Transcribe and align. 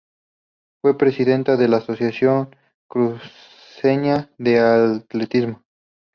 Fue 0.81 0.97
presidenta 0.97 1.57
de 1.57 1.67
la 1.67 1.77
Asociación 1.77 2.55
Cruceña 2.89 4.31
de 4.39 4.57
Atletismo. 4.59 5.61